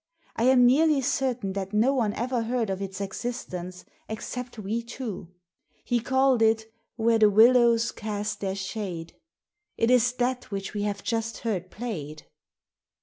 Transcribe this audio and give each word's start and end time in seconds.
I 0.35 0.45
am 0.45 0.65
nearly 0.65 0.99
certain 1.01 1.53
that 1.53 1.73
no 1.73 1.93
one 1.93 2.13
ever 2.15 2.41
heard 2.41 2.71
of 2.71 2.81
its 2.81 2.99
existence 2.99 3.85
except 4.09 4.57
we 4.57 4.81
two. 4.81 5.29
He 5.83 5.99
called 5.99 6.41
it 6.41 6.65
* 6.83 6.95
Where 6.95 7.19
the 7.19 7.29
Willows 7.29 7.91
cast 7.91 8.39
their 8.39 8.55
Shade.' 8.55 9.13
It 9.77 9.91
is 9.91 10.13
that 10.13 10.49
which 10.49 10.73
we 10.73 10.81
have 10.81 11.03
just 11.03 11.41
heard 11.45 11.69
played." 11.69 12.23